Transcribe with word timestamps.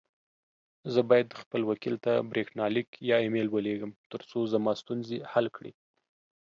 زه 0.93 1.01
بايد 1.09 1.29
خپل 1.41 1.61
وکيل 1.69 1.95
ته 2.05 2.11
بريښناليک 2.29 2.89
يا 3.09 3.17
اى 3.21 3.27
ميل 3.33 3.47
وليږم، 3.51 3.91
ترڅو 4.11 4.39
زما 4.53 4.71
ستونزي 4.81 5.17
حل 5.31 5.47
کړې. 5.55 5.71